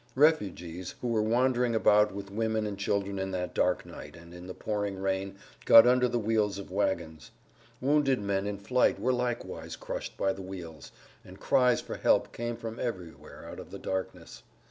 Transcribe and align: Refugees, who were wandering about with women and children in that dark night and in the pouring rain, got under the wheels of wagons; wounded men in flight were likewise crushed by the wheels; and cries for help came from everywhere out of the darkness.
Refugees, 0.15 0.95
who 1.01 1.09
were 1.09 1.21
wandering 1.21 1.75
about 1.75 2.11
with 2.11 2.31
women 2.31 2.65
and 2.65 2.75
children 2.79 3.19
in 3.19 3.29
that 3.29 3.53
dark 3.53 3.85
night 3.85 4.15
and 4.15 4.33
in 4.33 4.47
the 4.47 4.53
pouring 4.55 4.97
rain, 4.97 5.35
got 5.65 5.85
under 5.85 6.07
the 6.07 6.17
wheels 6.17 6.57
of 6.57 6.71
wagons; 6.71 7.29
wounded 7.79 8.19
men 8.19 8.47
in 8.47 8.57
flight 8.57 8.99
were 8.99 9.13
likewise 9.13 9.75
crushed 9.75 10.17
by 10.17 10.33
the 10.33 10.41
wheels; 10.41 10.91
and 11.23 11.39
cries 11.39 11.81
for 11.81 11.97
help 11.97 12.33
came 12.33 12.55
from 12.57 12.79
everywhere 12.79 13.47
out 13.47 13.59
of 13.59 13.69
the 13.69 13.77
darkness. 13.77 14.41